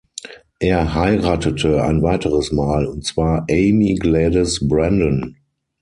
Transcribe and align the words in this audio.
Er 0.59 0.95
heiratete 0.95 1.83
ein 1.83 2.01
weiteres 2.01 2.51
Mal, 2.51 2.87
und 2.87 3.05
zwar 3.05 3.45
Aimee 3.47 3.93
Gladys 3.93 4.67
Brendon. 4.67 5.37